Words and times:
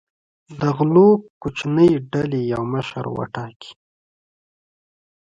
د 0.59 0.61
غلو 0.77 1.09
کوچنۍ 1.41 1.91
ډلې 2.11 2.41
یو 2.53 2.63
مشر 2.73 3.03
وټاکي. 3.17 3.71